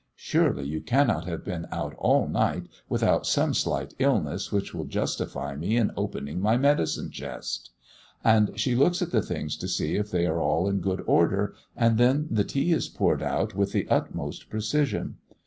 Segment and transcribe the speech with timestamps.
[0.15, 5.55] Surely you cannot have been out all night without some slight illness which will justify
[5.55, 7.69] me in opening my medicine chest?"
[8.23, 11.53] And she looks at the things to see if they are all in good order,
[11.77, 15.17] and then the tea is poured out with the utmost precision.